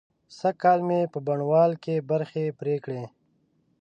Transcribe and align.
سږکال 0.39 0.79
مې 0.87 0.99
په 1.13 1.19
بڼوال 1.27 1.71
کې 1.83 1.95
برځې 2.09 2.45
پرې 2.59 2.75
کړې. 2.83 3.03